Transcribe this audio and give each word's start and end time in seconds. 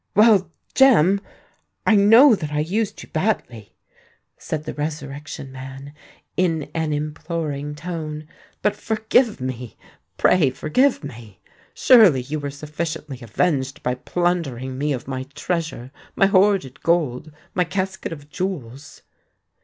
"Well, 0.15 0.49
Jem—I 0.73 1.95
know 1.95 2.33
that 2.33 2.51
I 2.51 2.57
used 2.59 3.03
you 3.03 3.09
badly," 3.09 3.75
said 4.35 4.63
the 4.63 4.73
Resurrection 4.73 5.51
Man, 5.51 5.93
in 6.35 6.71
an 6.73 6.91
imploring 6.91 7.75
tone: 7.75 8.27
"but 8.63 8.75
forgive 8.75 9.39
me—pray 9.39 10.49
forgive 10.49 11.03
me! 11.03 11.39
Surely 11.75 12.23
you 12.23 12.39
were 12.39 12.49
sufficiently 12.49 13.19
avenged 13.21 13.83
by 13.83 13.93
plundering 13.93 14.75
me 14.75 14.91
of 14.91 15.07
my 15.07 15.21
treasure—my 15.35 16.25
hoarded 16.25 16.81
gold—my 16.81 17.65
casket 17.65 18.11
of 18.11 18.27
jewels?" 18.27 19.03